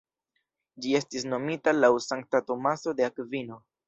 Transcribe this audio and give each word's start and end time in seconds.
Ĝi 0.85 0.95
estis 0.99 1.27
nomita 1.33 1.73
laŭ 1.75 1.91
sankta 2.05 2.41
Tomaso 2.47 2.95
de 3.01 3.07
Akvino. 3.09 3.59